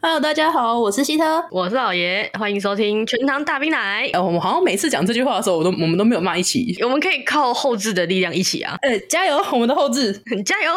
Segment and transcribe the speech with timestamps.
[0.00, 4.08] Hello，大家好，我是希特，我是老爷，欢迎收听全糖大冰奶。
[4.12, 8.76] 呃，我们好像每次讲这句话的时候，我都我们都没有骂一起，我们可以靠后置的力量一起啊！
[8.82, 10.12] 呃，加油，我们的后置，
[10.46, 10.72] 加油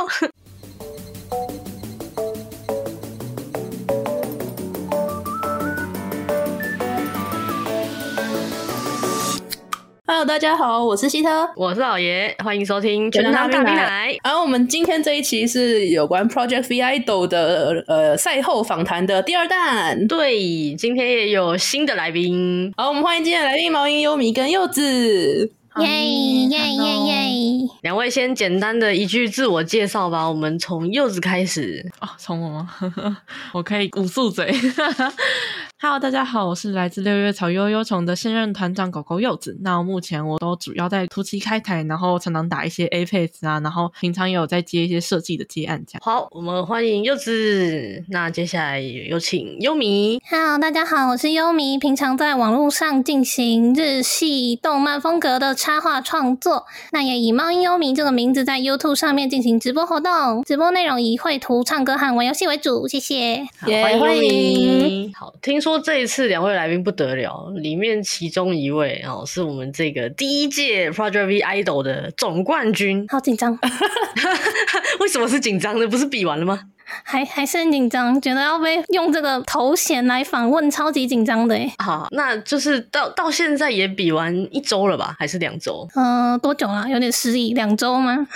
[10.12, 14.14] ！Hello，大家好，我是希特，我是老爷，欢迎收听全糖大冰奶。
[14.22, 20.06] 然后我们今天这一期是有关 Project V IDOL 的呃赛后访谈的第二弹。
[20.10, 22.74] 对，今天也有新的来宾。
[22.76, 25.54] 好，我们欢迎今天的来宾毛音、优米跟柚子。
[25.80, 27.70] 耶耶耶耶！
[27.82, 31.90] 两位先简单的一句自我介绍吧，我们从柚子开始。
[32.02, 32.70] 哦，从我吗？
[33.56, 34.54] 我可以捂住嘴。
[35.84, 39.58] Hello，大家好，我是来自六月草悠悠虫的现任团长狗狗柚子。
[39.62, 46.02] 那目前我都主要在突击开台，然后常常打一些 Apex 啊，然后平常也有在接一些设计的接案这样。
[46.04, 48.04] 好，我们欢迎柚子。
[48.10, 50.22] 那接下来有请优米。
[50.30, 56.68] Hello，大家好，我是优米，平常在网络上进行日系动漫风格的插画创作。
[56.92, 62.88] 那也以猫音优米这个名字在 YouTube 上面进行直播活动，直播内容以绘图、唱歌和玩游戏为主。
[62.88, 65.12] 谢谢，好欢迎欢迎。
[65.16, 65.71] 好，听说。
[65.72, 73.58] 说这一次两位来宾不得了，里面其中一位哦，是我们这个第一届 Project V IDOL 的总冠军，好紧张，
[75.00, 75.88] 为什么是紧张的？
[75.88, 76.60] 不是比完了吗？
[77.04, 81.74] 还还是很紧张，觉得要被用这个头衔来访问，超级紧张的哎。
[81.78, 85.16] 好，那就是到到现在也比完一周了吧？
[85.18, 85.88] 还是两周？
[85.96, 86.86] 嗯、呃，多久了？
[86.90, 88.28] 有点失忆，两周吗？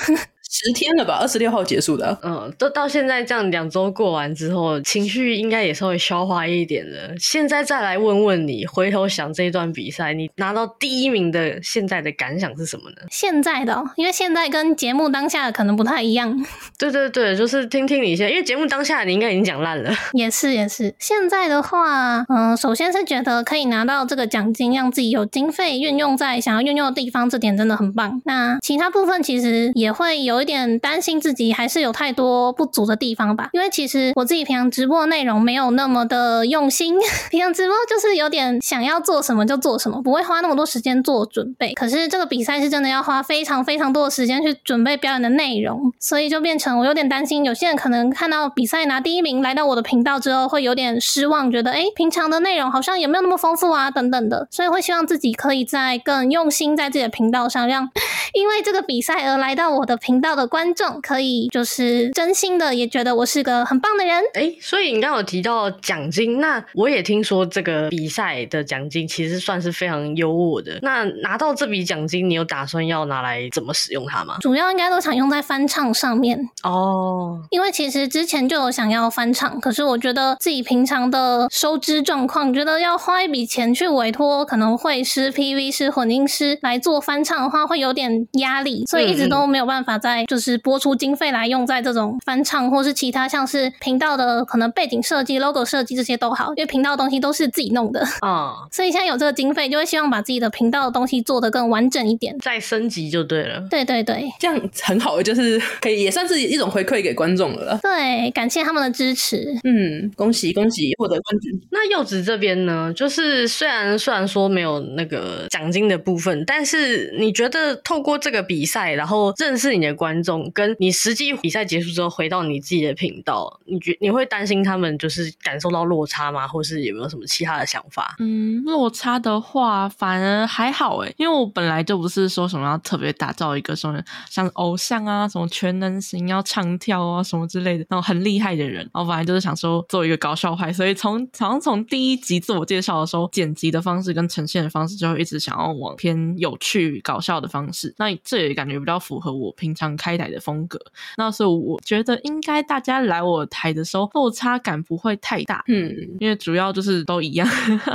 [0.57, 2.17] 十天了吧，二十六号结束的。
[2.23, 7.13] 嗯，都到现在这样两周过完之后，情绪应该也稍微消化一点了。
[7.19, 12.95] 现在再来问问你，回头想这一段比赛，你拿到第一名的现在的感想是什么呢？
[13.11, 16.33] 现在的、哦，因为现在跟节目当下的可能不太一样。
[16.79, 19.91] 对对对，就是听听你现在，因为节目当下你应该已经讲烂了。
[20.13, 28.21] 也是也是，现在的话，嗯、呃，首先是觉得可以拿到这个奖金，让自己有经费运用在想要运用的地方，这点真的很棒。
[28.23, 36.95] 那其他部分其实也会有一点担心自己还是有太多不足的地方吧，因为其实我自己平常直播内容没有那么的用心，
[37.31, 41.73] 平常直播就是有点想要做什么就做什么，不会花那么多时间做准备。
[41.73, 57.89] 可是这个比赛是真的要花非常非常多的时间去准备表演的内容，所以就变成我有点担心，有些人可能看到比赛拿第一名来到我的频道之后会有点失望，觉得诶，平常的内容好像也没有那么丰富啊等等的，所以会希望自己可以再更用心在自己的频道上，让
[58.33, 64.23] 因为这个比赛而来到我的频道的观众可以就是真心的也觉得我是个很棒的人。
[64.33, 70.79] 哎、欸，所以你刚刚有提到奖金，那我也听说这个比赛的奖金其实算是非常优渥的。
[70.81, 74.37] 那拿到这笔奖金，你有打算要拿来怎么使用它吗？
[74.39, 77.41] 主要应该都想用在翻唱上面哦。
[77.49, 90.55] 因为其实之前就有想要翻唱，可是我觉得自己平常的收支状况，觉得要花一笔钱去委托可能会师、PV 师、混音师来做翻唱的话，会有点压力，所以一直都没有办法在就是。
[90.65, 103.63] 拨出经费来用在这种翻唱，或是其他像是频道的可能背景设计、logo 设计这些都好，因为频道的东西都是自己弄的啊，嗯、所以现在有这个经费，就会希望把自己的频道的东西做得更完整一点，再升级就对了。
[103.69, 107.77] 对对对，这样很好，就是可以也算是一种回馈给观众了。
[107.83, 109.55] 对，感谢他们的支持。
[109.63, 111.51] 嗯，恭喜恭喜获得冠军。
[111.69, 112.91] 那柚子这边呢？
[112.95, 120.51] 就是虽然虽然说没有那个奖金的部分，但是你觉得透过这个比赛，然后认识你的观观众。
[120.53, 126.47] 跟你实际比赛结束之后回到你自己的频道，你觉你会担心他们就是感受到落差吗？
[126.47, 128.15] 或是有没有什么其他的想法？
[128.19, 133.99] 嗯，落差的话反而还好诶，因为我本来就不是说什么要特别打造一个什么
[134.29, 138.87] 像偶像啊，什么全能型要唱跳啊什么之类的那种很厉害的人。
[138.93, 147.93] 然后本来就是想说做一个搞笑派，所以从好像从第一集自我介绍的时候，剪辑的方式跟呈现的方式就会一直想要往偏有趣搞笑的方式。
[147.97, 150.79] 那这也感觉比较符合我平常开台的风格，
[151.17, 157.47] 那所以我觉得应该大家来我台的时候落差感不会太大，嗯，因为主要就是都一样，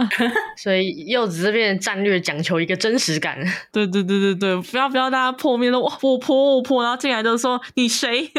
[0.56, 3.36] 所以柚子这边的战略讲求一个真实感，
[3.72, 8.30] 对对对对对，不要不要大家破灭了，我我破我破，然后进来就说你谁？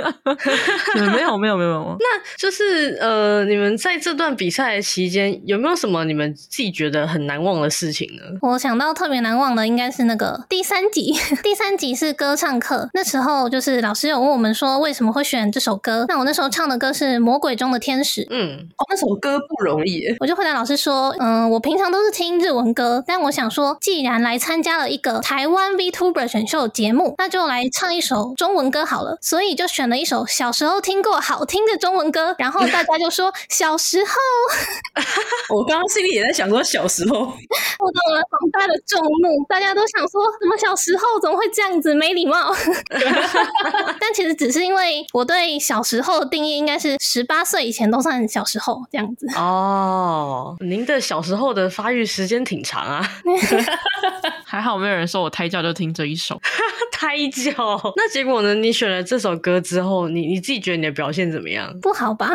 [1.13, 2.06] 没有没有没有，那
[2.38, 8.24] 就是呃，你们在这段比赛期间有没有什么你们自己觉得很难忘的事情呢？
[8.41, 11.13] 我想到特别难忘的应该是那个第三集，
[11.44, 13.50] 第三集是歌唱课，那时候。
[13.51, 18.21] 就是老师有问我们说为什么会选这首歌，那我那时候唱的歌是《魔鬼中的天使》。
[18.30, 20.03] 嗯，哦，那首歌不容易。
[20.19, 29.18] 我就回答老师说，嗯，我平常都是听日文歌，但我想说，既然来参加了一个台湾 VTuber 选秀节目，那就来唱一首中文歌好了。
[29.21, 34.12] 所以就选了一首小时候听过好听的中文歌，然后大家就说 小时候。
[35.53, 42.53] 我刚刚心里也在想说小时候，受到了广大的众怒，大家都想说，怎么小时候怎么会这样子没礼貌？
[43.99, 49.27] 但其实只是因为我对小时候的定义应该是十八岁以前都算小时候这样子。
[49.35, 53.07] 哦，您的小时候的发育时间挺长啊，
[54.45, 56.39] 还好没有人说我胎教就听这一首
[56.91, 57.53] 胎教。
[57.95, 58.53] 那结果呢？
[58.55, 61.73] 你选了这首歌之后，你你自己觉得你的表现怎么样？
[61.81, 62.29] 不好吧？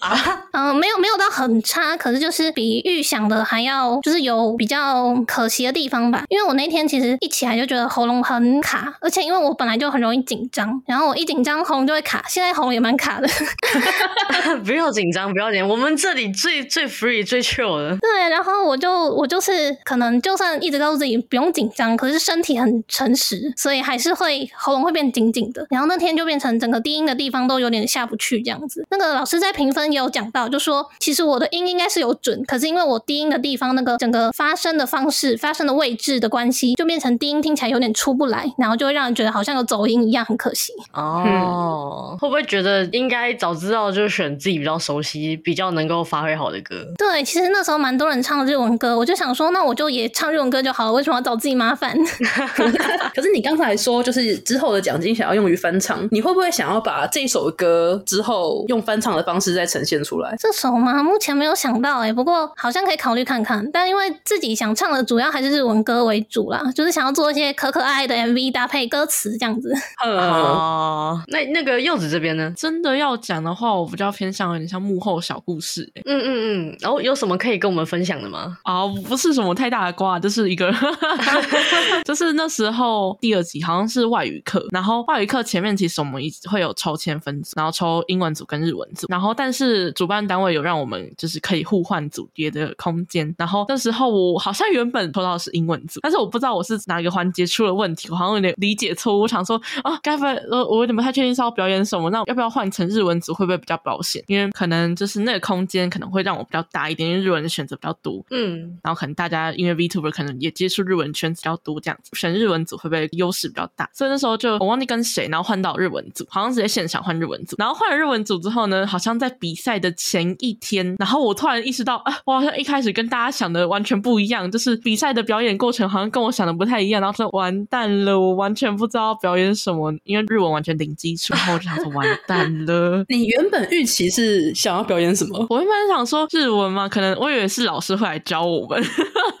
[0.00, 6.24] 啊，嗯，没有没有到很差，可是就是比预想的还要，就是有比较可惜的地方吧。
[6.28, 13.28] 因为我那天其实一起来就觉得喉咙很卡，而且因为我本来就很容易紧张，然后我一紧张喉咙就会卡，现在喉咙也蛮卡的。
[14.64, 17.96] 不要紧张，不要紧张，我们这里最最 free 最 chill 的。
[17.98, 25.66] 对，然后我就我就是可能就算一直告诉自己不用紧张，可是身体很诚实，所以还是会喉咙会变紧紧的。
[25.70, 28.84] 然后那天就变成整个低音的地方都有点下不去这样子。
[28.90, 40.72] 那个老师在评分也有讲到，就说其实我的音应该是有准，可是因为我低音的地方那个整个发声的方式、发声的位置的关系，就变成低音听起来有点出不来，然后就会让人觉得好像有走音一样，很可惜。
[40.92, 46.76] 哦，会不会觉得应该早知道就选自己比较熟悉、比较能够发挥好的歌？
[46.96, 51.96] 对，其实那时候蛮多人唱日文歌，我就想说，那我就也唱日文歌就好了，为什么要找自己麻烦？
[53.14, 60.34] 可是你刚才说，就是之后的奖金想要用于翻唱，你会不会想要把这首歌之后用翻唱的方式再呈现出来？
[60.38, 61.02] 这首吗？
[61.02, 63.68] 目前没有想到哎、欸，不过好像可以考虑看看。
[63.72, 69.72] 但因为自己想唱的主要还是日文歌为主啦，就是想要做一些可可爱爱的 MV 搭配歌词这样子。
[70.16, 72.52] 哦，那那个柚子这边呢？
[72.56, 76.02] 真的要讲的话，我比较偏向有点像幕后小故事、欸。
[76.06, 78.58] 嗯嗯嗯，然后有什么可以跟我们分享的吗？
[78.64, 80.72] 啊、哦，不是什么太大的瓜，就是一个
[82.04, 104.22] 就是那时候第二集好像是外语课，然后外语课前面其实我们一直会有抽签分组，然后抽英文组跟日文组，然后但是主办单位有让我们就是可以互换组别的空间，然后那时候我好像原本抽到的是英文组，但是我不知道我是哪个环节出了问题，我好像有点理解错误，我想说啊，该不会呃我有点不太确定是要表演什么，那要不要换成日文组会不会比较保险？
[104.26, 112.10] 因为可能就是那个空间可能会让我比较大一点，因为日文的选择比较多，嗯，然后可能大家因为 VTuber 可能也接触日文圈子比较多，这样子。
[112.14, 113.88] 选日文组会不会优势比较大？
[113.92, 133.04] 所以那时候就我忘记跟谁，然后换到日文组，好像直接现场换日文组，然后换了日文组之后呢，好像在比赛的前一天，然后我突然意识到啊，我好像一开始跟大家想的完全不一样，就是比赛的表演过程好像跟我想的不太一样，然后说完蛋了，我完全不知道要表演什么，因为日文完全零基础，然后我就想说完蛋了。
[133.08, 135.46] 你原本预期是想要表演什么？
[135.50, 138.82] 我原本想说日文嘛，可能我以为是老师会来教我们，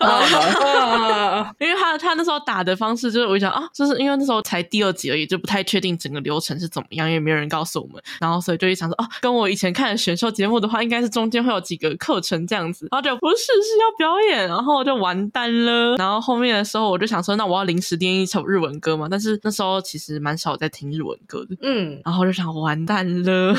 [1.58, 15.96] 因为他他那时候打的方式就是我想啊，就是因为那时候才第二集而已，就不太确定整个流程是怎么样，因为没有人告诉我们，然后所以就一想说哦、啊，跟我以前看的选秀节目的话，应该是中间会有几个课程这样子，然后就不是是要表演，然后我就完蛋了。
[15.96, 23.54] 然后后面的时候我就想说，那我要临时编一首日文歌嘛，但是那时候其实蛮少在听日文歌的，嗯，然后我就想完蛋了，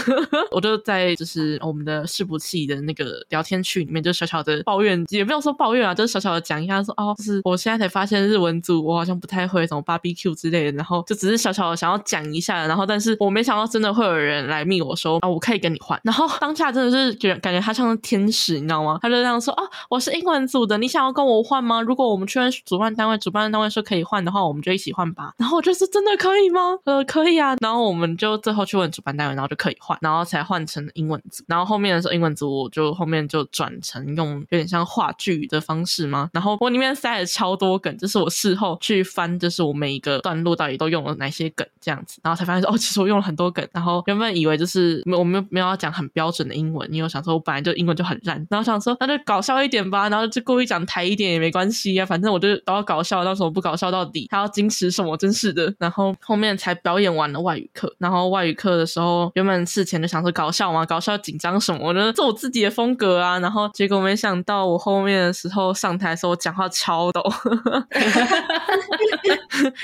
[0.51, 18.99] 我就在就是我们的试不器的那个聊天区里面就小小的抱怨，也没有说抱怨啊，就是小小的讲一下说哦，就是我现在才发现日文组我好像不太会什么 BBQ 之类的，然后就只是小小的想要讲一下，然后但是我没想到真的会有人来密我说啊，我可以跟你换，然后当下真的是觉感觉他像是天使，你知道吗？
[19.01, 21.81] 他就这样说啊，我是英文组的，你想要跟我换吗？
[21.81, 25.33] 如果我们确认主办单位，主办单位说可以换的话，我们就一起换吧。
[25.37, 26.77] 然后我就是真的可以吗？
[26.85, 27.55] 呃，可以啊。
[27.61, 31.43] 然后我们就最后去问主办单位，然后就可以换，然后才换成英文组。
[31.47, 36.29] 然后后面的时候，英文组我就后面就转成用有点像话剧的方式嘛。
[36.33, 43.67] 然后我里面塞了超多梗，就是我事后去翻，就是我每一个段落到底都用了哪些梗这样子，然后才发现说哦，其实我用了很多梗。
[43.73, 55.73] 然后原本以为就是没我没有没有要讲很标准的英文，因为我想说我本来就英文就很烂，然后想说那就搞笑一点吧，然后就故意讲台一点也没关系啊，反正我就都要搞笑，到时候不搞笑到底，还要矜持什么，真是的。
[55.79, 63.39] 然后后面才表演完了外语课，然后外语课的时候原本事前就想说搞笑嘛，搞笑紧张什么，我觉得做我自己的风格啊。
[63.39, 67.21] 然后结果没想到我后面的时候上上台的时候，我讲话超抖。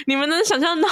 [0.07, 0.87] 你们能想象到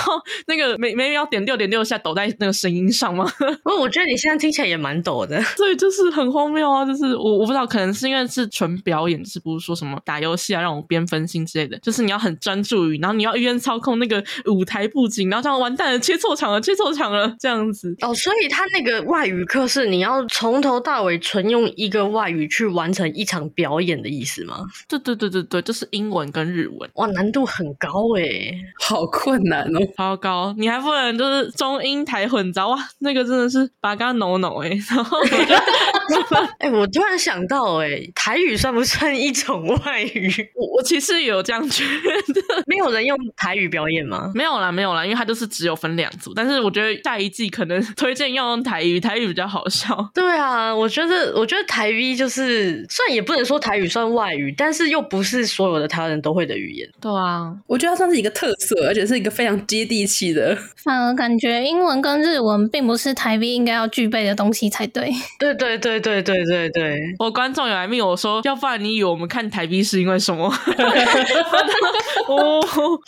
[0.48, 3.25] 那个每每秒点六点六下抖在那个声音上吗？
[3.63, 6.86] 不过我觉得你现在听起来也蛮抖的，所以就是很荒谬啊！
[6.86, 11.77] 就是我我不知道，可能是因为是纯表演，是不是说什么打游戏啊让我边分心之类的？
[11.79, 17.95] 就是你要很专注于，然后你要一边操控那个舞台布景，然后这样完蛋了，切错场了，切错场了，这样子。
[18.01, 24.65] 哦，所以他那个外语课是你要从头到尾纯用一个外语去完成一场表演的意思吗？
[24.88, 26.90] 对对对对对，就是英文跟日文。
[26.96, 28.52] 哇，难度很高诶，
[28.84, 30.56] 好困难哦，超高！
[30.58, 34.70] 你还不能就是中英台混杂哇，那个真的是把嘎 no no 哎。
[34.90, 35.36] 然后我就，
[36.60, 40.32] 哎，我突然想到，哎，台语算不算一种外语？
[40.56, 41.84] 我我其实有这样觉
[42.34, 44.32] 得，没有人用台语表演吗？
[44.34, 46.34] 没有啦，没有啦，因为它就是只有分两组。
[46.34, 50.10] 但是我觉得下一季可能推荐要用台语，台语比较好笑。
[50.14, 56.90] 对啊，我觉得我觉得台语就是，虽然也不能说台语算外语，但是又不是所有的他人都会的语言。
[57.02, 60.58] 对啊，我觉得它算是一个特色，而且是一个非常接地气的。
[60.84, 65.12] 反而感觉英文跟日文并不是台 V 应该要具备的东西才对。
[65.38, 70.48] 对对对对对对对，我观众有来密我说，要不然你以为我们看台 V 是因为什么？
[72.28, 72.62] 哦，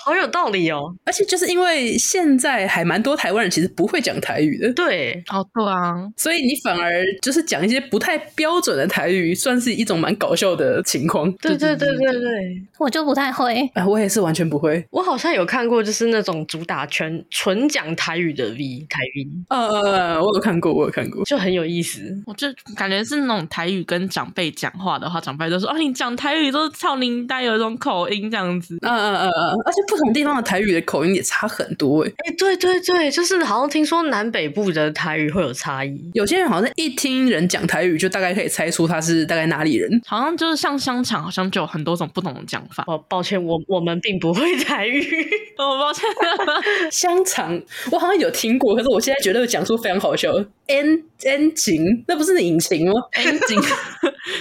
[0.03, 0.93] 好有道理哦。
[1.05, 4.71] 而且就是因为现在还蛮多台湾人其实不会讲台语的。
[4.73, 11.31] 对，哦对啊，所以你反而就是讲一些不太标准的台语，算是一种蛮搞笑的情况。
[11.33, 13.69] 对对对对对对，我就不太会。
[13.73, 14.85] 哎，我也是完全不会。
[14.91, 19.27] 我好像有看过，就是那种主打全纯讲台语的 V 台语。
[19.49, 22.01] 呃，我有看过，我有看过，就很有意思。
[22.25, 32.11] 我就感觉是那种台语跟长辈讲话的话，长辈都说：“哦，你讲台语都是超灵带有一种口音这样子。”嗯嗯嗯嗯，而且不同地方的台语的口音也差很多哎。
[32.25, 36.11] 哎，对对对，就是好像听说南北部的台语会有差异。
[36.13, 39.89] 有些人好像一听人讲台语，就大概可以猜出他是大概哪里人。
[40.05, 42.83] 好像就是像香肠，好像就有很多种不同的讲法。
[42.87, 45.01] 哦，抱歉，我 我们并不会台语。
[45.57, 46.05] 哦，抱歉。
[46.91, 47.61] 香肠，
[47.91, 50.31] 我好像有听过，可是我现在觉得讲出非常好笑。
[50.67, 53.61] N N 景，那不是引擎吗？N 景，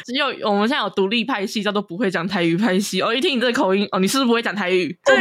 [0.05, 3.01] 只有我们现在有独立派系叫做不会讲台语派系。
[3.01, 4.97] 哦，一听你这个口音，哦，你是不是不会讲台语？
[5.05, 5.17] 对。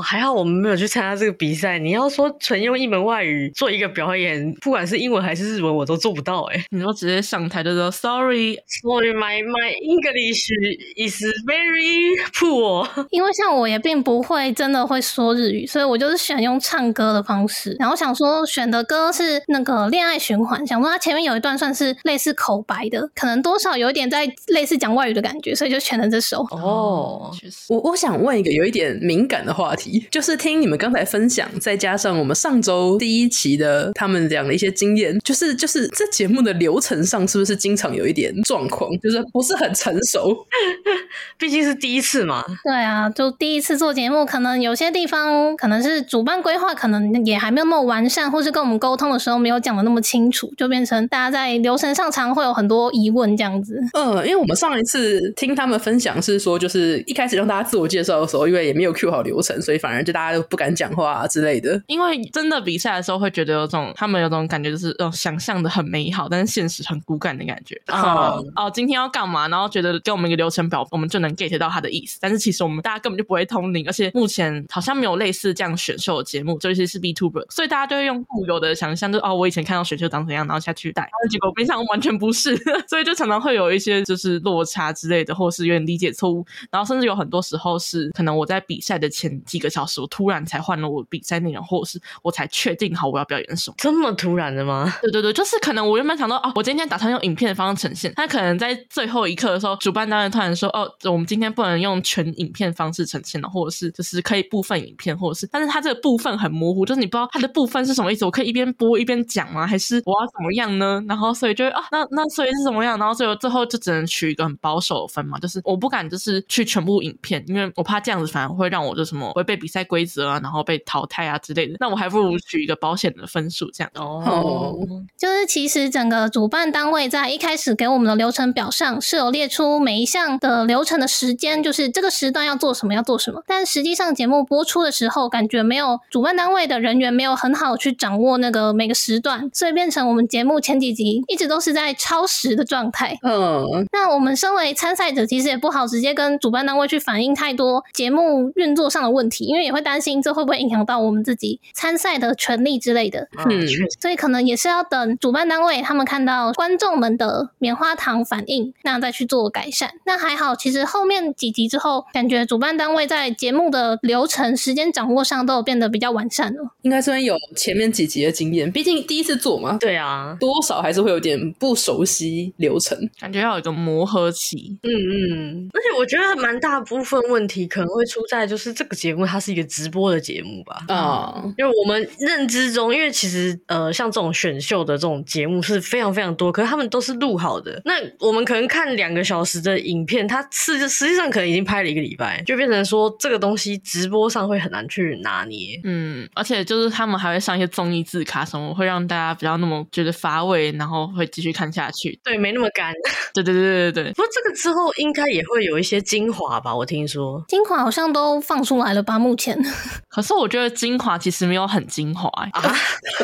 [0.00, 1.78] 还好我们没有去参加这个比赛。
[1.78, 6.42] 你要说纯用一门外语做一个表演，不管是英文还是日文，我都做不到。
[6.52, 10.48] 哎，你要直接上台就说 Sorry，Sorry，My My English
[10.96, 13.06] is very poor。
[13.10, 17.76] 因为像我也并不会真的会说日语，所以我就是选用唱歌的方式。
[17.78, 26.46] 然后想说选的歌是那个恋爱循环，想说它前面有一段算是类似口白的，可能多少有一点在类似讲外语的感觉，所以就选了这首。
[26.50, 27.66] 哦，确实。
[27.68, 29.87] 我我想问一个有一点敏感的话题。
[30.10, 40.46] 就是听你们刚才分享，再加上我们上周第一期的他们讲的一些经验，就是就是这节目的流程上是不是经常有一点状况，就是不是很成熟？
[41.38, 42.44] 毕竟是第一次嘛。
[42.62, 53.80] 对啊，就第一次做节目，可能有些地方可能是主办规划，可能也还没有那么完善，或是跟我们沟通的时候没有讲的那么清楚，就变成大家在流程上常会有很多疑问这样子。
[53.94, 59.77] 嗯，因为我们上一次听他们分享是说，就是一开始让大家自我介绍的时候，因为也没有 Q 好流程，所以。
[59.78, 67.80] 反而就大家都不敢讲话啊之类的，因为真的比赛的时候会觉得有种他们有种感觉，就是那种想象的很美好，但是现实很骨感的感觉。
[67.88, 69.48] 哦哦，今天要干嘛？
[69.48, 72.18] 然后觉得给我们一个流程表，我们就能 get 到他的意思。
[72.20, 82.56] 但是其实我们大家根本就不会通灵，而且目前好像没有类似这样选秀的节目，尤其是 B Tuber，所以大家就会用固有的想象，就哦，我以前看到选秀长怎样，然后下去带，结果没想到完全不是，
[82.88, 90.38] 所以就常常会有一些就是落差之类的，或是有点理解错误，然后甚至有很多时候是可能我在比赛的前几个小时，我突然。
[90.48, 94.90] 才换了我比赛内容，或者是我才确定好我要表演什么，这么突然的吗？
[95.02, 109.66] 对对对，就是可能我原本想到哦，我今天打算用影片的方式呈现，但可能在最后一刻的时候，主办单位突然说哦，我们今天不能用全影片方式呈现了，或者是就是可以部分影片，或者是，但是它这个部分很模糊，就是你不知道它的部分是什么意思，我可以一边播一边讲吗？
[109.66, 111.02] 还是我要怎么样呢？
[111.06, 112.98] 然后所以就啊，那那所以是怎么样？
[112.98, 121.18] 然后最后最后就只能取一个很保守的分嘛，就是我不敢就是去全部影片，因为我怕这样子反而会让我就什么违背比赛规则啊，然后被淘汰。
[121.28, 124.72] 啊之类的，那我还不如取一个保险的分数这样哦。
[125.16, 133.42] 就是其实整个主办单位在一开始给我们的流程表上是有列出每一项的流程的时间，就是这个时段要做什么要做什么。
[133.46, 143.18] 但实际上节目播出的时候，感觉没有主办单位的人员没有很好去掌握那个每个时段，所以变成我们节目前几集一直都是在超时的状态。
[143.22, 153.28] 嗯，那我们身为参赛者，其实也不好直接跟主办单位去反映太多节目运作上的问题，因为也会担心这会不会影响到我们自己参赛的权利之类的。
[153.48, 153.66] 嗯，
[154.00, 159.90] 所以可能也是要等主办单位他们看到观众们的棉花糖反应，那再去做改善。
[160.04, 166.74] 那还好，其实后面几集之后，感觉主办单位在节目的流程、时间掌握上都有变得比较完善了。
[166.82, 169.76] 应该是有前面几集的经验，毕竟第一次做嘛。
[169.78, 174.78] 对啊，多少还是会有点不熟悉流程，感觉要有一个磨合期。
[174.82, 180.82] 嗯嗯，而且我觉得蛮大部分问题可能会出在就是这个节目它是一个直播的节目吧。
[180.88, 187.80] 啊、嗯，因为我们认知中，因为其实呃像这种选秀的这种节目是非常非常多，可是他们都是录好的。
[187.84, 195.80] 那我们可能看两个小时的影片，它是实际上可能已经拍了一个礼拜，就变成说这个东西直播上会很难去拿捏。
[195.84, 202.18] 嗯，而且就是他们还会上一些综艺字卡什么，会让大家不要那么觉得乏味，然后会继续看下去。
[202.24, 202.94] 对，没那么干。
[203.34, 204.12] 对对对对对对。
[204.12, 206.74] 不过这个之后应该也会有一些精华吧？
[206.74, 209.17] 我听说精华好像都放出来了吧？
[209.18, 209.58] 目前。
[210.08, 212.60] 可是我觉得精华其实没有很精华、欸、啊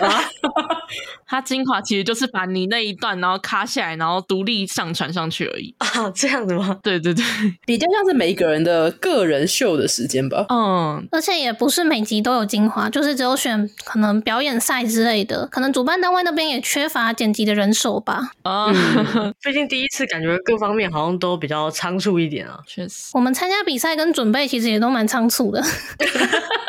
[0.02, 0.24] 啊！
[1.26, 6.78] 它精华其实就是把你那一段然后卡下来，然后独立上传上去而已 啊，这样子吗？
[6.82, 7.24] 对对对，
[7.66, 10.46] 比较像是每一个人的个人秀的时间吧。
[10.48, 18.30] 嗯，而且也不是每集都有精华，就是只有选可能表演赛之类的，可能主办单位那边也缺乏剪辑的人手吧。
[18.42, 22.60] 啊、嗯，最近第一次感觉各方面好像都比较仓促一点啊。
[22.66, 25.64] 确实，我们参加比赛跟准备其实也都蛮仓促的。
[25.98, 26.63] 哈哈哈。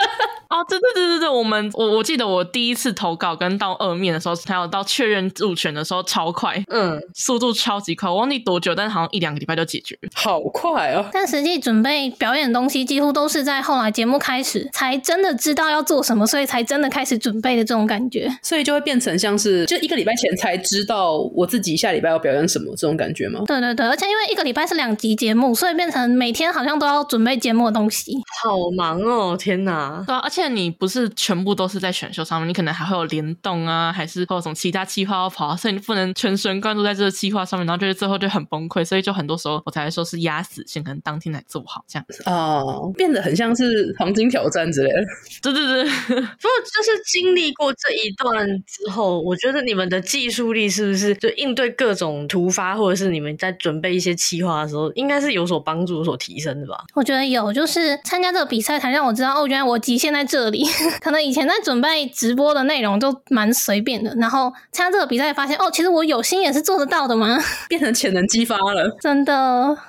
[0.49, 11.05] 哦，对对对对对，我们我我记得我第一次投稿跟到二面的时候，还有到确认入选的时候超快，嗯，速度超级快，我忘记多久，但是好像一两个礼拜就解决了，好快哦。
[11.11, 23.41] 但实际准备表演的东西，几乎都是在后来节目开始才真的知道要做什么，所以才真的开始准备的这种感觉，所以就会变成像是就一个礼拜前才知道我自己下礼拜要表演什么这种感觉吗？
[23.47, 30.03] 对对对，而且因为一个礼拜是两集节目，所以变成每天好像都要准备节目的东西，好忙哦，天哪！
[30.05, 44.99] 对啊，而且你不是全部都是在选秀上面，你可能还会有联动啊，还是会有什么其他企划要跑，所以你不能全神贯注在这个企划上面，然后就是最后就很崩溃，所以就很多时候我才会说是压死线，可能当天来做好这样子哦，变得很像是黄金挑战之类的。
[45.41, 56.83] 对 对对， 不过就是经历过这一段之后，我觉得你们的技术力是不是就应对各种突发，或者是你们在准备一些企划的时候，应该是有所帮助、有所提升的吧？
[56.95, 60.65] 我觉得有，就是参加这个比赛才让我知道，哦，原来我极限在这里。
[61.01, 67.37] 可能以前在准备直播的内容都蛮随便的，然后参加这个比赛发现，哦，其实我有心也是做得到的嘛，
[67.69, 69.33] 变成潜能激发了，真的。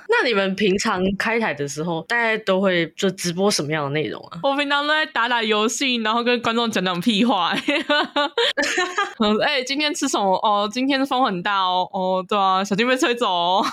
[0.07, 4.39] 那你们平常开台的时候，大概都会就直播什么样的内容啊？
[4.43, 7.53] 我平常都在打打游戏，然后跟观众讲讲屁话。
[9.43, 10.35] 哎、欸，今天吃什么？
[10.37, 11.87] 哦，今天风很大哦。
[11.91, 13.65] 哦，对啊，小心被吹走哦。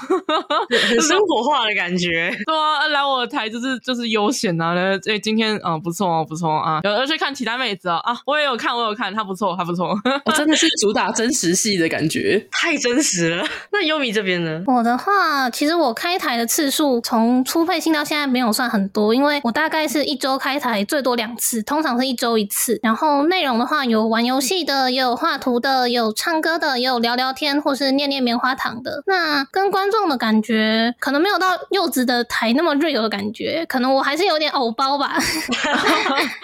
[0.88, 2.30] 很生活化的感觉。
[2.46, 4.74] 对啊，来我的台就是就是悠闲啊。
[4.74, 6.80] 哎、欸，今天嗯不错哦，不错啊。
[6.84, 9.98] 有要去看其他妹子哦啊，我也有看，我有看，她不错，她不错。
[10.24, 13.46] 我真的是主打真实戏的感觉， 太真实了。
[13.72, 14.62] 那优米这边呢？
[14.66, 22.78] 我的话，其实我开台的次数从初配信到现在没有算很多，因为我大概是一周开台最多两次，通常是一周一次。
[22.82, 29.02] 然后内容的话，有玩游戏的，也有画图的，有唱歌的，也有聊聊天或是念念棉花糖的。
[29.06, 35.16] 那跟观众的感觉，可能没有到柚子的台那么 real 的感觉，可能我还是有点偶包吧。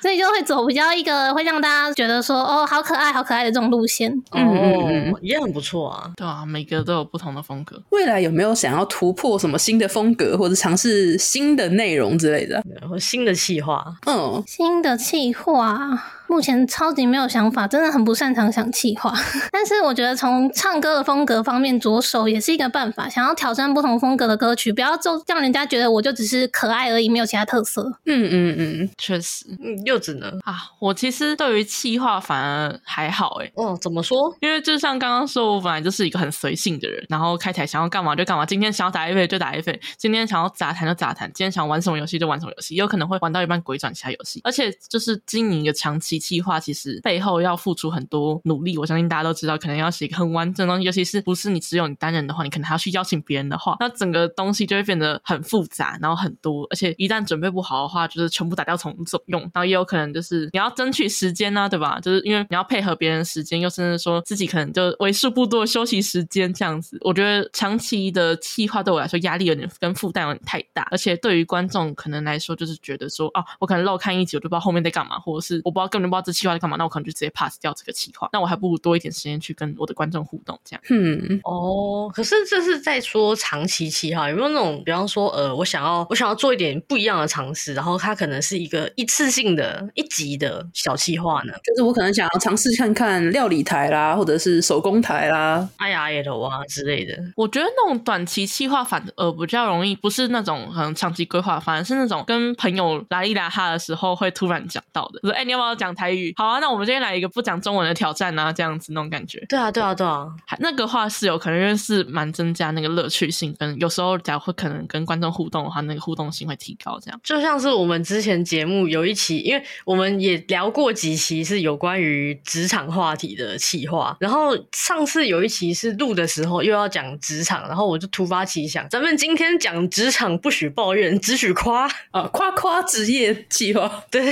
[0.00, 6.10] 所以就会走比较一个会让大家觉得说哦，好可爱好可爱的这种路线，嗯，也很不错啊。
[6.16, 7.82] 对啊，每个都有不同的风格。
[7.90, 13.84] 未来有没有想要突破什么新的风格，或者尝试新的内容之类的，或新的企划？
[14.06, 16.02] 嗯，新的企划。
[16.28, 19.12] 目前超级没有想法，真的很不擅长想企划。
[19.50, 23.08] 但是我觉得从唱歌的风格方面着手也是一个办法。
[23.08, 27.82] 想要挑战不同风格的歌曲，不要就让人家觉得我就只是可爱而已，没有其他特色。
[28.06, 29.44] 嗯嗯嗯，确实。
[29.60, 30.32] 嗯，柚子呢？
[30.44, 33.52] 啊，我其实对于企划反而还好哎。
[33.56, 34.34] 哦，怎么说？
[34.40, 38.46] 因为就像刚刚说，我本来就是一个很随性的人，然后开台想要干嘛就干嘛。
[38.46, 39.62] 今天想要打 A 就打 A，
[39.98, 44.40] 今天想要杂谈就杂谈，今天想玩什么游戏就玩什么游戏，有可能会玩到一半鬼转其他游戏。
[44.44, 47.00] 而且就是经营一个长期企划，其实。
[47.02, 61.98] 背后要付出很多努力，我相信大家都知道，可能要写一个很完整的东西，尤其是不是你只有你单人的话，你可能还要去邀请别人的话，那整个东西就会变得很复杂，然后很多，而且一旦准备不好的话，就是全部打掉重做用，然后也有有可能就是你要争取时间啊，对吧？
[62.00, 66.98] 就是因为你要配合别人时间，又甚至说自己可能就为数不多的休息时间这样子。
[67.00, 78.28] 我觉得长期的企划对我来说压力有点跟负担有点太大，而且对于观众可能来说就是觉得说，哦，我可能漏看一集，我就不知道后面在干嘛，或者是我不知道根本不知道这企划在干嘛，那我可能就直接 pass 掉这个企划。
[78.34, 80.82] 那我还不如多一点时间去跟我的观众互动，这样。
[80.90, 91.52] 嗯，哦，可是这是在说长期企划，有没有那种，比方说，呃，我想要我想要做一点不一样的尝试，然后它可能是一个一次性的一集的小企划呢？
[91.64, 97.16] 就是我可能想要尝试看看料理台啦，或者是手工台啦，I R L 啊之类的。
[97.36, 105.20] 我觉得那种短期企划反而比较容易，不是那种很长期规划，反而是那种跟朋友拉一拉哈的时候会突然讲到的。
[105.22, 106.32] 说，哎、欸，你要不要讲台语？
[106.36, 109.44] 好啊，那我们今天来一个不讲中文的挑战啊，这样子那种感觉。
[109.48, 110.26] 对啊，对啊，对啊。
[110.58, 116.98] 那个话是有可能，因为是蛮增加那个乐趣性，跟有时候假如会可能跟观众互动的话，那个互动性会提高。
[117.00, 134.22] 这样就像是我们之前节目有一期，因为我们也聊过几期是有关于职场话题的企划，然后上次有一期是录的时候又要讲职场，然后我就突发奇想，咱们今天讲职场不许抱怨，只许夸 啊，夸夸职业企划， 对，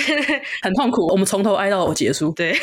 [0.62, 2.56] 很痛苦，我们从头挨到结束，对，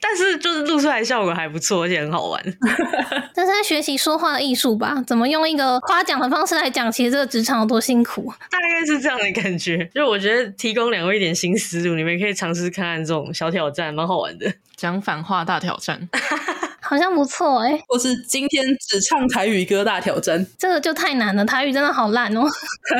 [0.00, 2.42] 但是就是录出来效果还不错，而且很好玩。
[3.34, 5.02] 这是在学习说话的艺术吧？
[5.06, 8.32] 怎么用一个夸奖的方式来讲，其实这个职场有多辛苦？
[8.50, 9.88] 大概是这样的感觉。
[9.94, 14.52] 就我觉得提供两位一点新思路，你们可以尝试看看这种小挑战，蛮好玩的。
[14.74, 16.08] 讲反话大挑战。
[16.92, 22.42] 好像不错哎、欸，或是今天只唱台语歌大挑战，这个就太难了，台语真的好烂哦。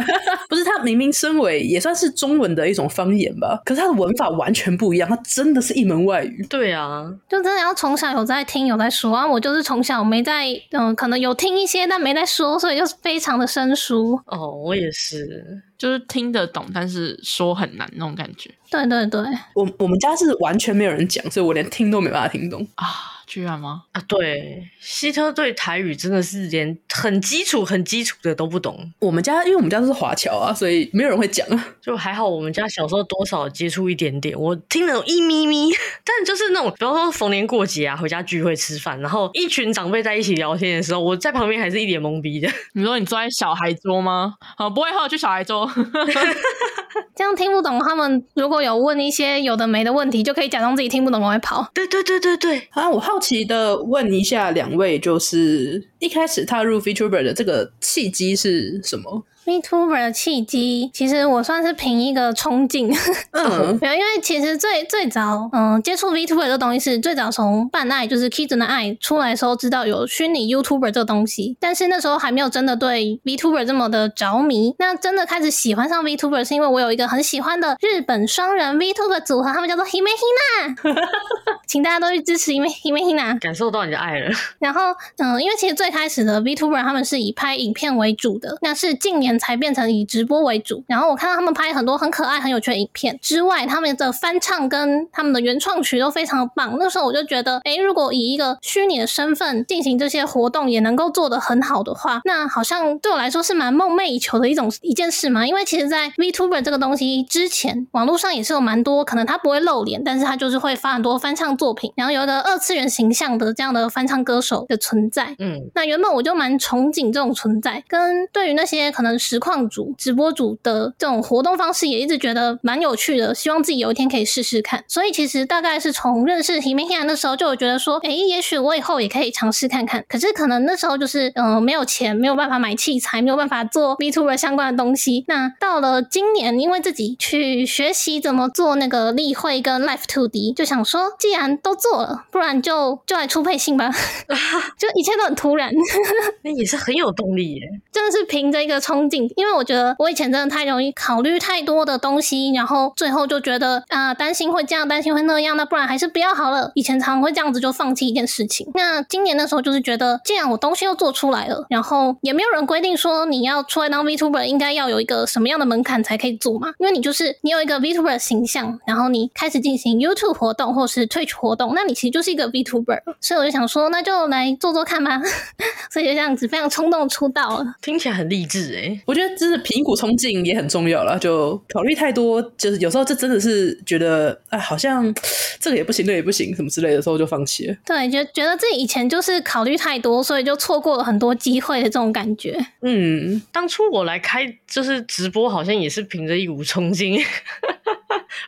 [0.49, 6.43] 不是，他明明身为也算是中文的一种方言吧，可是他的文法完全不一样，他真的是一门外语。
[6.49, 14.19] 对啊，就真的要从小有在听有在说啊，我就是从小没在，嗯、呃，可能有听一些，但没在说，所以就是非常的生疏。
[14.25, 18.51] 哦，我也是，就是听得懂，但是说很难那种感觉。
[18.71, 19.21] 对对对，
[19.55, 22.87] 我我们家是完全没有人讲，所以我连听都没办法听懂啊。
[23.33, 23.85] 居然吗？
[23.93, 28.93] 啊，对，希特对台语真的是连很基础、很基础的都不懂。
[28.99, 31.47] 我们家因为我们家都是华侨啊，所以没有人会讲。
[31.81, 35.71] 就还好，我们家小时候多少接触一点点，我听得懂一咪咪。
[36.05, 42.51] 但就是那种，比方说逢年过节啊，回家聚会吃饭，然后一群长辈在一起聊天的时候，我在旁边还是一脸懵逼的。
[42.75, 44.35] 你说你坐在小孩桌吗？
[44.59, 45.67] 啊，不会我去小孩桌。
[47.17, 51.67] 这样听不懂，他们如果有问一些有的没的问题，就可以假装自己听不懂，往外跑。
[51.73, 52.69] 对对对对对。
[52.73, 59.25] 啊，我好奇的问一下两位，就是一开始踏入 VTuber 的这个契机是什么？
[59.45, 62.93] ？VTuber 的契机，其实我算是凭一个冲劲，
[63.33, 74.75] 嗯， 没有，因为其实最最早，嗯，接触 VTuber 这东西是最早从绊爱，就是 Kizuna 的爱出来的时候，知道有虚拟 YouTuber 这个东西，但是那时候还没有真的对 VTuber 这么的着迷。
[74.79, 80.77] 那真的开始喜欢上 VTuber，是因为我有一个很喜欢的日本双人 VTuber 组合，他们叫做 Hime Hina，
[81.67, 84.31] 请大家都去支持 Hime Hime Hina，感受到你的爱了。
[84.61, 89.32] 然后，嗯，因为其实最开始的 VTuber 他们是以拍影片为主的，那是近年。
[89.39, 96.77] 才变成以直播为主，然后我看到他们拍很多很可爱、很有趣的影片之外，他们的翻唱跟他们的原创曲都非常棒。
[96.79, 105.47] 那时候我就觉得，诶，如果以一个虚拟的身份进行这些活动，也能够做得很好的话，那好像对我来说是蛮梦寐以求的一种一件事嘛。
[105.47, 115.35] 因为其实，在 VTuber 这个东西之前，网络上也是有蛮多可能他不会露脸，但是他就是会发很多翻唱作品，然后有一个二次元形象的这样的翻唱歌手的存在。
[115.39, 119.13] 嗯，那原本我就蛮憧憬这种存在，跟对于那些可能。
[119.23, 124.85] 实况组、直播组的这种活动方式也一直觉得蛮有趣的，希望自己有一天可以试试看。
[124.89, 130.05] 所以其实大概是从认识 Hime Hina 的时候，就有觉得说，诶，也许我以后也可以尝试看看。
[130.09, 135.25] 可是可能那时候就是，嗯、呃，没有钱，没有办法买器材，没有办法做 VTuber 相关的东西。
[135.29, 143.91] 那到了今年，因为自己去学习怎么做那个例会跟 Life to D，就想说，既然都做了，不然就就来出配信吧。
[144.79, 145.73] 就一切都很突然，
[146.43, 147.61] 那也是很有动力耶，
[147.93, 156.71] 真的是凭着一个冲因为我觉得我以前真的太容易考虑太多的东西，然后最后就觉得啊，担心会这样，担心会那样，那不然还是不要好了。
[156.75, 158.67] 以前常常会这样子就放弃一件事情。
[158.75, 166.73] 那今年的时候就是觉得，既然我东西又做出来了，然后也没有人规定说你要出来当 VTuber 应该要有一个什么样的门槛才可以做嘛。
[166.79, 173.01] 因为你就是你有一个 VTuber 形象，然后你开始进行 YouTube 活动或是 Twitch 活动，那你其实就是一个 VTuber。
[173.21, 175.21] 所以我就想说，那就来做做看吧。
[175.91, 179.02] 所以就这样子非常冲动出道了，听起来很励志诶。
[179.05, 179.33] 我觉得。
[179.43, 185.13] 真的凭一股冲劲也很重要了，就考虑太多，就是有时候这真的是觉得，啊，好像
[185.59, 187.75] 这个也不行，那个也不行，什么之类的时候就放弃了。
[187.85, 192.57] 对，觉觉得自己以前就是考虑太多，所以就错过了很多机会的这种感觉。
[192.83, 197.19] 嗯，当初我来开就是直播，好像也是凭着一股冲劲。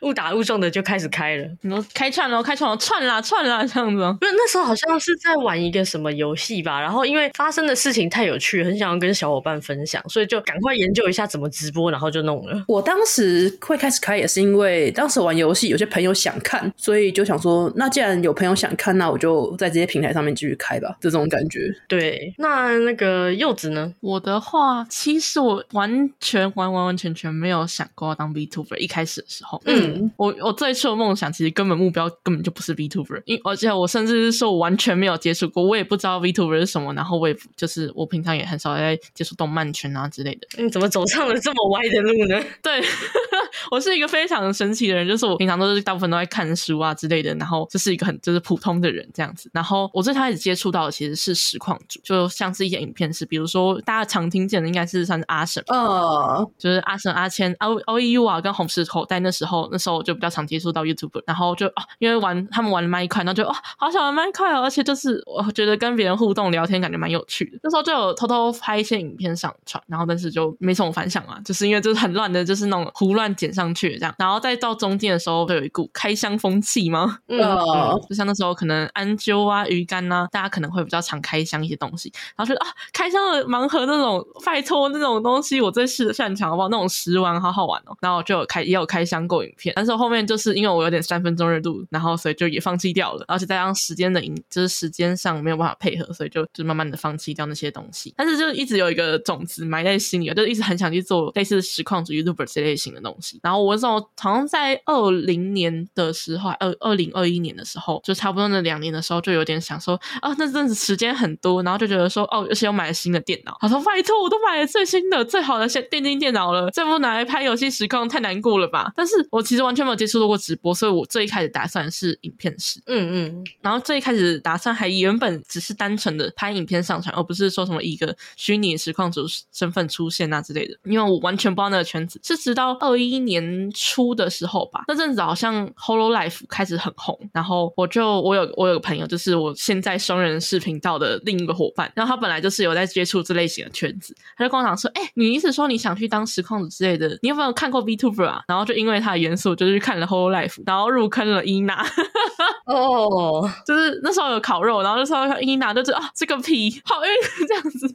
[0.02, 1.48] 误打误撞的就开始开了。
[1.62, 4.16] 你说开串了，开串了，串啦串啦这样子。
[4.20, 12.64] 不是那时候好像是在玩一个什么游戏吧，然后因为发生的事情太有趣，很想要跟小伙伴分享，所以就赶快研究一下怎么直播，然后就弄了。
[12.68, 21.60] 我当时会开始开也是因为当时玩游戏，有些朋友想看，所以就想说，那既然有朋友想看，那我就在这些平台上面继续开吧，这种感觉。
[21.88, 23.92] 对，那那个柚子呢？
[24.00, 28.76] 我的话，其实我完全完完完全全没有想过要当 VTuber。
[28.76, 29.83] 一开始的时候，嗯，
[30.16, 40.62] 我我最初的梦想其实根本目标根本就不是 VTuber，因而且我甚至是说我完全没有接触过，我也不知道 VTuber 是什么，然后我也就是我平常也很少在接触动漫圈啊之类的。
[40.62, 42.40] 你怎么走上了这么歪的路呢？
[42.62, 42.82] 对，
[43.70, 49.50] 我是一个非常神奇的人，就是我平常都是大部分都在看书啊之类的，然后就是一个很就是普通的人这样子。
[49.52, 59.04] 然后我最开始接触到的其实是实况主，就像是一些影片是，比如说大家常听见的应该是像是阿神，哦，就是阿神阿千、O O E U 啊，跟红石头。
[59.06, 67.58] 在那时候，那时候我就比较常接触到 YouTube，然后就啊，因为玩他们玩麦块，然后就哦，好想玩麦块哦，而且就是我觉得跟别人互动聊天感觉蛮有趣的。
[67.64, 74.14] 那时候就有偷偷拍一些影片上传，然后但是就没什么反响啊，就是因为就是很乱的，就是那种胡乱剪上去这样。
[74.16, 86.68] 然后再到中间的时候，就有一股开箱风气嘛，嗯，嗯， 就像那时候可能安啾啊、鱼竿啊，大家可能会比较常开箱一些东西，然后觉得啊，开箱的盲盒那种，拜托那种东西，我最是擅长好不好？
[86.68, 87.96] 那种食玩好好玩哦。
[88.00, 98.12] 然后就有开也有开箱过影片，但是后面就是因为我有点三分钟热度，然后所以就也放弃掉了，而且再加上时间的影，就是时间上没有办法配合，所以就就慢慢的放弃掉那些东西。
[98.16, 103.40] 但是就一直有一个种子埋在心里，就一直很想去做类似实况主 YouTuber 这类型的东西。
[103.42, 118.92] 然后我那时候好像在二零年的时候，二二零二一年的时候，就差不多那两年的时候，就有点想说啊，那阵子时间很多，然后就觉得说哦，而且又买了新的电脑，他说拜托，我都买了最新的最好的电电竞电脑了，这不拿来拍游戏实况太难过了吧？
[118.96, 132.20] 但是我其完全没有接触过直播，所以我最一开始打算是影片式，嗯嗯，然后最一开始打算还原本只是单纯的拍影片上传，而不是说什么一个虚拟实况主身份出现啊之类的，因为我完全不知道那个圈子。
[132.22, 148.42] 是直到二一年初的时候吧，那阵子好像 Holo Life 开始很红，然后我就我有我有个朋友，就是我现在双人视频道的另一个伙伴，然后他本来就是有在接触这类型的圈子，他就跟我讲说，哎、欸，你意思说你想去当实况主之类的，你有没有看过 VTuber 啊？
[148.48, 151.84] 然后就因为他的元素，就去看了 hole life 然后入坑了伊娜。
[152.66, 153.50] 哦，oh.
[153.66, 157.10] 就是那时候有烤肉，然后那时候伊娜就知道啊，这个皮好晕，
[157.46, 157.94] 这样子，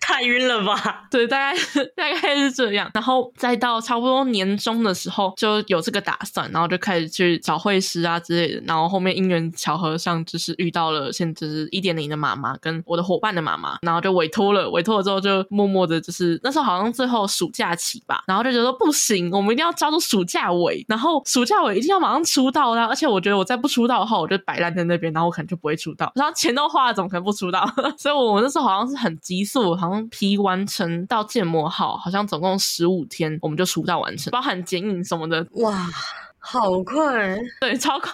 [0.00, 1.06] 太晕了吧？
[1.10, 1.56] 对，大概
[1.94, 2.90] 大概是这样。
[2.92, 8.62] 然后再到差不多年中的时候，就有这个打算，然后就开始去找会师啊之类的。
[8.66, 22.86] 然后后面因缘巧合上，就是遇到了现在就是一点零的妈妈跟我的伙伴的妈妈，然后就委托了，委托了之后就默默的，就是那时候好像最后暑假期吧，然后就觉我说不行，我们一定要抓住暑假尾，然后暑假尾一定要马上出道啦。
[22.86, 26.10] 而且我觉得我再不出道的话，我就摆烂在那边，然后我可能就不会出道。
[26.14, 27.68] 然后钱都花了，怎么可能不出道？
[27.98, 35.88] 所以我们那时候好像是很急速，好像批完成到建模好，好像总共十五天我们就出道完成，包含剪影什么的，哇。
[36.44, 38.10] 好快，对， 超快。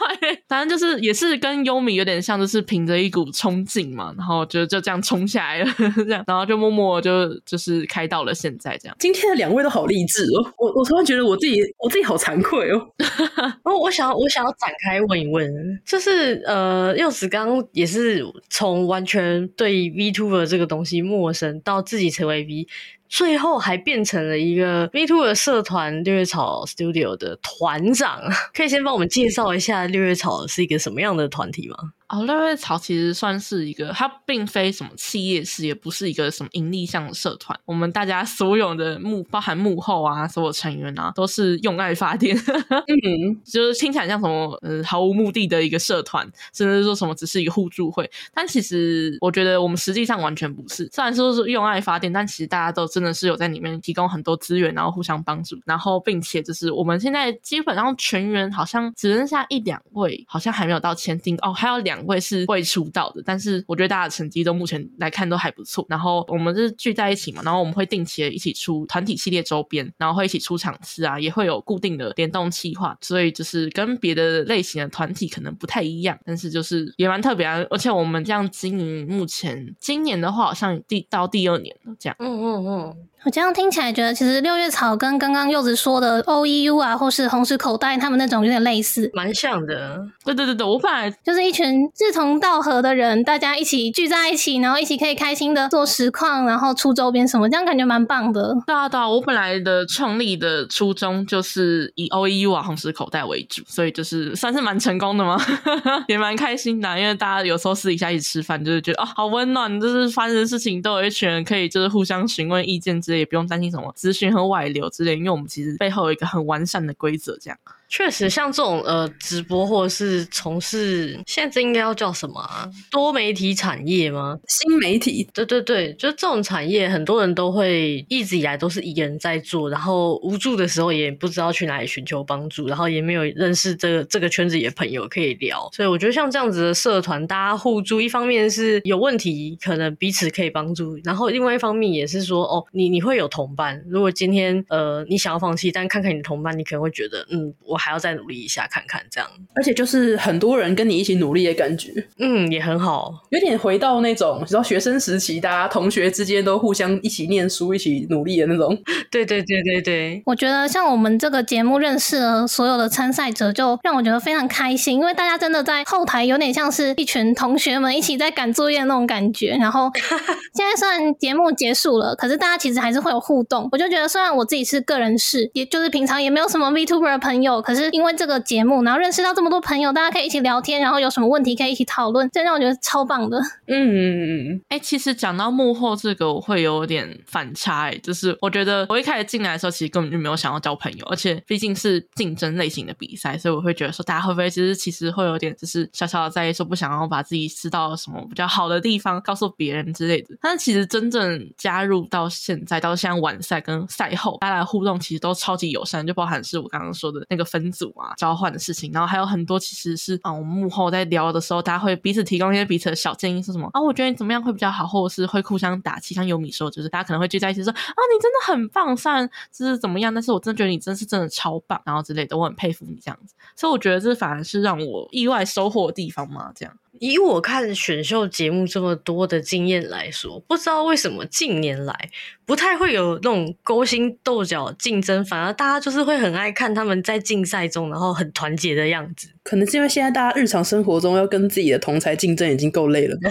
[0.47, 8.95] 反正就是也是跟优米有点像，就是凭着一股冲劲嘛，然后就就这样冲下来了， 这样，然后就默默就就是开到了现在这样。
[8.99, 12.87] 今天的两位都好励志哦，我我突然觉得我自己我自己好惭愧哦。
[12.99, 15.51] 然 后，我想要我想要展开问一问，
[15.87, 22.67] 就是呃，柚子刚刚也是从完全对 VTuber 这个东西陌生，到自己成为 V。
[23.09, 28.21] 最后还变成了一个 V Two 的社团六月草 Studio 的团长，
[28.55, 31.77] 可以先帮我们介绍一下六月草是一个什么样的团体吗？
[32.09, 37.59] 哦，六月草其实算是一个，它并非什么企业事，也不是一个什么盈利向的社团。
[37.67, 42.35] 我们大家所有的幕，包含幕后啊，所有成员啊，都是用爱发电。
[43.05, 48.11] 嗯，就是听起来像什么，呃，毫无目的的一个社团，甚至说什么只是一个互助会。
[48.33, 50.89] 但其实我觉得我们实际上完全不是。
[50.91, 61.98] 虽然说是用爱发电，但其实大家都真的是有在里面提供很多资源，然后互相帮助，然后并且就是我们现在基本上全员好像只剩下一两位，好像还没有到签订哦，还有两。
[62.05, 65.85] 会是会出道的，但是我觉得大家的成绩都目前来看都还不错。
[65.89, 77.65] 然后我们是聚在一起嘛，然后我们会定期的一起出团体系列周边，然后会一起出场次啊，也会有固定的联动企划，所以就是跟别的类型的团体可能不太一样，但是就是也蛮特别啊。
[77.71, 82.17] 而且我们这样经营，目前今年的话好像第到第二年了，这样。
[82.19, 82.97] 嗯嗯嗯。
[83.25, 90.07] 我这样听起来觉得，其实六月草跟刚刚柚子说的 O E U 啊，或是红石口袋他们那种有点类似，蛮像的。
[90.25, 98.55] 对对对对，我本来就是一群志同道合的人，大家一起聚在一起，然后一起可以开心的做实况，然后出周边什么，这样感觉蛮棒的。
[98.65, 105.37] 对啊对啊，我本来的创立的初衷就是以 O E U 啊红石口袋为主，所以就是算是蛮成功的嘛，
[106.07, 112.99] 也蛮开心的，因为大家有时候私底下一起吃饭，就是觉得啊、哦、好温暖，就是发生的事情都有一群人可以就是互相询问意见。
[113.17, 117.59] 也不用担心什么资讯和外流之类，因为我们其实背后有一个很完善的规则，这样。
[117.89, 122.69] 确实，像这种呃直播或者是从事，现在这应该要叫什么啊？
[122.91, 124.39] 多媒体产业吗？
[124.47, 125.27] 新媒体？
[125.33, 147.78] 对对对，就这种产业，很多人都会一直以来都是一个人在做，然后无助的时候也不知道去哪里寻求帮助，然后也没有认识这个这个圈子里的朋友可以聊，所以我觉得像这样子的社团，大家互助，一方面是有问题可能彼此可以帮助，然后另外一方面也是说，哦，你你会有同伴，如果今天呃你想要放弃，但看看你的同伴，你可能会觉得，嗯，我。
[147.79, 158.77] 还要再努力一下看看，这样，而且就是很多人跟你一起努力的感觉，嗯，也很好，有点回到那种，你知道学生时期，大家同学之间都互相一起念书、一起努力的那种。
[159.11, 169.57] 对对对对对，我觉得像我们这个节目认识了所有的参赛者，就让我觉得非常开心，因为大家真的在后台有点像是一群同学们一起在赶作业那种感觉。
[169.59, 169.91] 然后
[170.55, 173.69] 现在虽然节目结束了，可是大家其实还是会有互动。
[173.73, 177.63] 我就觉得，虽然我自己是个人事，也就是平常也没有什么 VTuber 的朋友。
[177.69, 183.39] 可是因为这个节目，然后认识到这么多朋友，大家可以一起聊天，然后有什么问题可以一起讨论，这让我觉得超棒的。
[183.67, 184.61] 嗯嗯嗯。
[184.71, 187.91] 哎、欸，其实讲到幕后这个，我会有点反差。
[187.91, 200.35] 哎，就是我觉得我一开始进来的时候，其实根本就没有想要交朋友，而且毕竟是竞争类型的比赛，所以我会觉得说，大家会不会其实其实会有点就是小小的在意，说不想要把自己知道什么比较好的地方告诉别人之类的。
[200.41, 207.89] 但是其实真正加入到现在，到现在完赛跟赛后，大家的互动其实都超级友善，就包含是我刚刚说的那个分分组。
[207.99, 213.81] 啊，交换的事情，然后还有很多其实是啊、我们幕后在聊的时候，大家会彼此提供一些彼此的小建议，是什么啊？
[213.81, 216.15] 我觉得你怎么样会比较好，或者是会互相打气。
[216.15, 223.35] 像有米说，就是大家可能会聚在一起说啊，你真的很棒，虽然就是怎么样，但是我真的觉得你真是真的超棒，然后之类的，我很佩服你这样子。
[223.57, 226.75] 所以我觉得这反而是让我意外收获的地方嘛，这样。
[227.01, 232.11] 以我看选秀节目这么多的经验来说，不知道为什么近年来
[232.45, 239.29] 不太会有那种勾心斗角竞争，反而大家就是会很爱看他们在竞赛中，然后很团结的样子。
[239.43, 243.31] 可能是因为现在大家日常生活中要跟自己的同才竞争已经够累了吧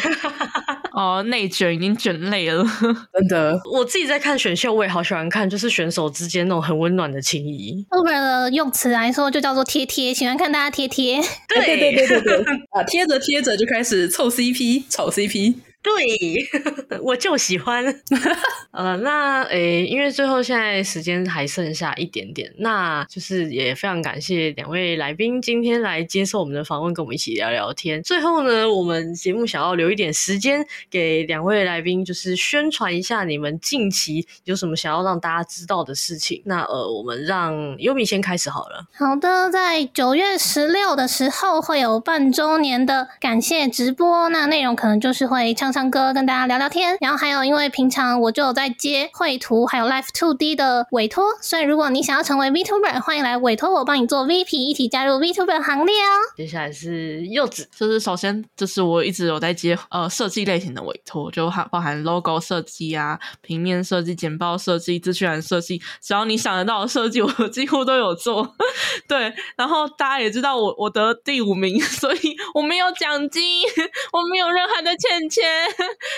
[0.97, 2.65] 哦，内卷已经卷累了，
[3.13, 3.61] 真的。
[3.71, 7.85] 我自己在看选秀，我也好喜欢看，就是选手之间那种很温暖的情谊。
[7.91, 11.21] Uber 的用词来说，就叫做贴贴，喜欢看大家贴贴。
[11.47, 15.53] 对对对对对对，啊，贴着贴着就开始凑 CP，炒 CP。
[15.81, 17.85] 对， 我就喜欢。
[18.71, 28.03] 呃，那诶，因为最后现在时间还剩下一点点，那就是也非常感谢两位来宾今天来接受我们的访问，跟我们一起聊聊天。
[28.03, 36.41] 最后呢，我们节目想要留一点时间给两位来宾，就是宣传一下你们近期有什么想要让大家知道的事情。
[36.45, 38.85] 那呃，我们让优米先开始好了。
[38.93, 45.76] 好的，在九月十六的时候会有半周年的感谢直播，那内容可能就是会唱。
[45.77, 56.17] 唱歌跟大家聊聊天，然后还有因为平常我就有在接绘图，还有 Life Two D 的委托，所以如果你想要成为 VTuber，欢迎来委托我帮你做 VP，一起加入 VTuber 行列哦。
[56.35, 68.55] 接下来是柚子，就是首先就是我一直有在接呃设计类型的委托，就含包含 logo 设计啊、平面设计、简报设计、资讯栏设计，只要你想得到的设计，我几乎都有做。
[69.07, 73.61] 对，然后大家也知道我我得第五名，所以我没有奖金，
[74.11, 75.45] 我没有任何的欠钱。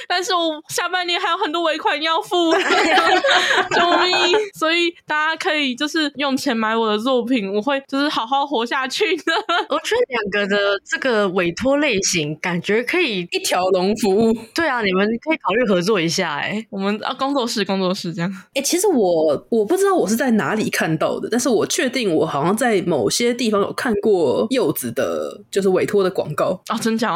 [0.07, 2.51] 但是我下半年还有很多尾款要付，
[3.75, 4.37] 救命！
[4.57, 9.23] 所以大家可以就是用钱买我的作品，我会就是好好活下去的。
[9.69, 14.35] 我觉得两个的这个委托类型，感觉可以一条龙服务。
[14.53, 16.67] 对啊，你们可以考虑合作一下哎、欸。
[16.69, 18.31] 我们啊，工作室工作室这样。
[18.31, 27.15] 哎、欸，其实我我不知道我是在哪里看到的，但是我确定我好像在某些地方有看过柚子的，就是委托的广告啊，真假？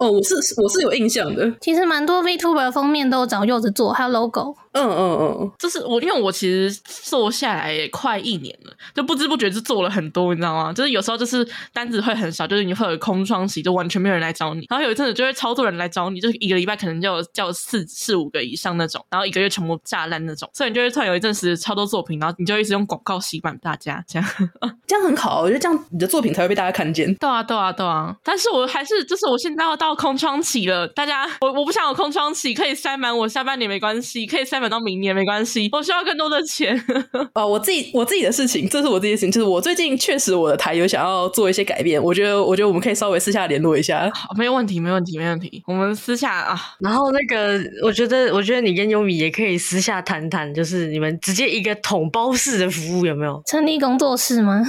[0.00, 1.43] 哦，我是我是有印象的。
[1.60, 4.54] 其实蛮多 VTuber 封面都找柚子做，还有 logo。
[4.72, 10.72] 嗯嗯嗯，就是我，因为我其实做下来也快一年了，就不知不觉就做了很多，你知道吗？
[10.72, 14.66] 就是有时候就是单子会很少，就是你会有空窗期，就完全没有人来找你。
[14.68, 20.50] 然后有一阵子就会超多人来找你，就是一个礼拜可能就有叫四四五个以上那种，然后一个月全部炸烂那种。
[20.52, 24.28] 所以你就会突然有一阵子超多作品，然后你就一直用广告洗版大家，这样
[24.88, 27.14] 这样很好，我觉得这样你的作品才会被大家看见。
[27.14, 35.68] 对啊对啊对啊，但是我还是就是我现在要到空窗期了，大家我我不想有空窗期，可以塞满我下半年没关系，可以塞满到明年没关系。
[35.72, 36.74] 我需要更多的钱。
[37.34, 44.10] 哦， 我自己我自己的事情，这是我自己的事情，就是我最近确实我的台有想要做一些改变，我觉得我觉得我们可以稍微私下联络一下。
[44.14, 45.62] 好，没有问题，没问题，没问题。
[45.66, 53.42] 我们私下啊，然后那个，我觉得我觉得你跟优米也可以私下谈谈，就是你们直接一个统包式的服务有没有？
[53.46, 54.62] 成立工作室吗？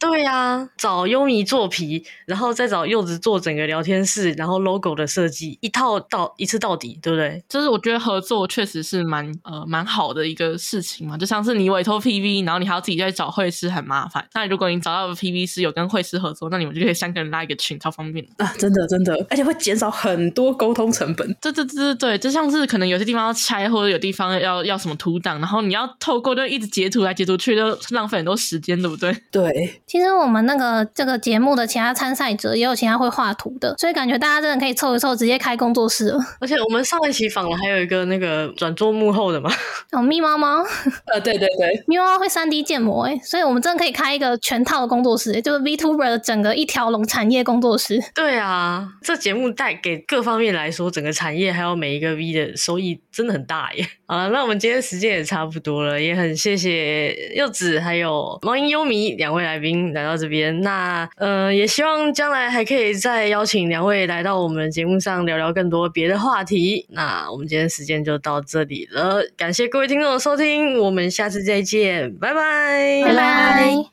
[0.00, 7.44] 对呀、啊，找优米做皮，然后再找柚子做整个聊天室，然后 logo 的设计，一套到一次到底，对不对？
[7.48, 14.26] 就是我觉得合作确实是蛮呃蛮好的一个事情嘛，就像是你委托 PV，然后你还要自己再找绘师，很麻烦。
[14.34, 18.52] 那如果你找到的 PV 师有跟绘师合作，那你们就可以三个人拉一个群，超方便啊！
[18.58, 21.26] 真的真的，而且会减少很多沟通成本。
[21.42, 29.14] 对对对对对，就像是可能有些地方要拆，或者有地方要要什么图档，然后你要透过就一直截图来截图去，就浪费很多时间，对不对？
[29.30, 30.70] 对，其实我们那个。
[30.70, 36.18] 呃，这个节目的其他参赛者也有其他会画图的，所以感觉大家真的可以凑一凑，直接开工作室了。
[36.38, 39.50] 而且我们上一期访了还有一个那个转做幕后的嘛，
[39.90, 40.62] 哦，咪猫猫，
[41.12, 48.00] 呃， 对对对，咪猫猫会三 D 建模哎，所以我们真的可以开一个全套的工作室，就是 VTuber 的整个一条龙产业工作室。
[48.14, 53.84] 对啊，这节目带给各方面来说，整个产业还有每一个 V 的收益真的很大耶。
[54.10, 60.62] 好了，那我们今天时间也差不多了，也很谢谢柚子还有猫音优米两位来宾来到这边。
[60.62, 66.84] 那呃，也希望将来还可以再邀请两位来到我们节目上聊聊更多别的话题。
[66.88, 73.84] 那我们今天时间就到这里了，感谢各位听众的收听，我们下次再见，拜拜，拜拜。